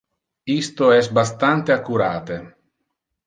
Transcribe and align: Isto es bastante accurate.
Isto 0.61 0.87
es 0.93 1.09
bastante 1.17 1.71
accurate. 1.75 2.39